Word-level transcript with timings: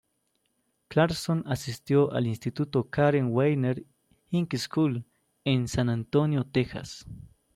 Clarkson 0.89 1.43
asistió 1.45 2.11
al 2.11 2.25
instituto 2.25 2.89
"Karen 2.89 3.31
Wagner 3.31 3.85
High 4.31 4.47
School" 4.57 5.05
en 5.45 5.67
San 5.67 5.89
Antonio, 5.89 6.43
Texas. 6.43 7.05